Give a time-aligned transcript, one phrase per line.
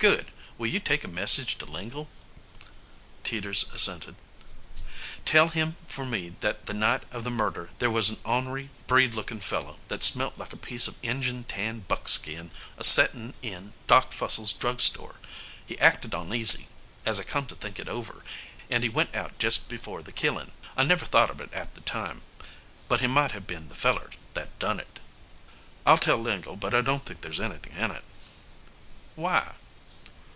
[0.00, 0.32] "Good!
[0.56, 2.08] Will you take a message to Lingle?"
[3.22, 4.16] Teeters assented.
[5.26, 9.12] "Tell him for me that the night of the murder there was a onery breed
[9.12, 14.14] lookin' feller that smelt like a piece of Injun tanned buckskin a settin' in Doc
[14.14, 15.16] Fussel's drug store.
[15.66, 16.68] He acted oneasy,
[17.04, 18.24] as I come to think it over,
[18.70, 20.52] and he went out jest before the killin'.
[20.78, 22.22] I never thought of it at the time,
[22.88, 24.98] but he might have been the feller that done it."
[25.84, 28.04] "I'll tell Lingle, but I don't think there's anything in it."
[29.14, 29.56] "Why?"